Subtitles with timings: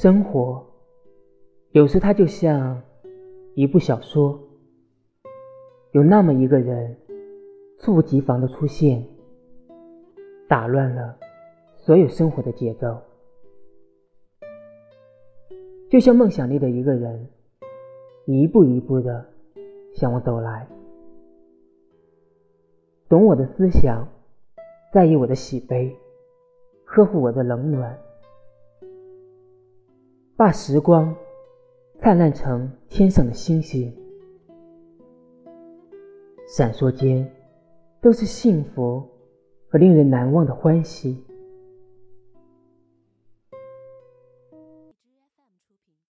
[0.00, 0.64] 生活
[1.72, 2.80] 有时它就像
[3.56, 4.38] 一部小说，
[5.90, 6.96] 有那么一个人
[7.80, 9.04] 猝不及防的出现，
[10.46, 11.16] 打乱了
[11.74, 12.96] 所有生活的节奏。
[15.90, 17.28] 就像梦想里的一个人，
[18.24, 19.26] 一步一步的
[19.94, 20.68] 向我走来，
[23.08, 24.06] 懂我的思想，
[24.92, 25.92] 在意我的喜悲，
[26.84, 27.98] 呵护我的冷暖。
[30.38, 31.12] 把时光
[31.96, 33.92] 灿烂成天上的星星，
[36.46, 37.28] 闪烁间
[38.00, 39.02] 都是幸福
[39.68, 41.24] 和令人难忘的欢喜。